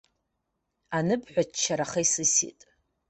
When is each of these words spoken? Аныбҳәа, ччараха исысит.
Аныбҳәа, 0.97 1.43
ччараха 1.51 1.99
исысит. 2.05 2.59